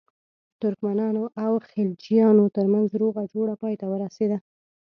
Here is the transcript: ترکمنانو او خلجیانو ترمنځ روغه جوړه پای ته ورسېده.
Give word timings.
ترکمنانو 0.61 1.23
او 1.45 1.53
خلجیانو 1.69 2.45
ترمنځ 2.55 2.89
روغه 3.01 3.23
جوړه 3.33 3.53
پای 3.61 3.73
ته 3.81 3.85
ورسېده. 3.89 4.37